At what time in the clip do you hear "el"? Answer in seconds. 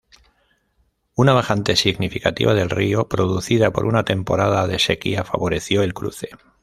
5.83-5.93